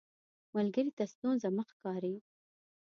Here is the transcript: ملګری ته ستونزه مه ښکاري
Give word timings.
ملګری 0.55 0.91
ته 0.97 1.03
ستونزه 1.13 1.47
مه 1.55 1.63
ښکاري 1.69 2.15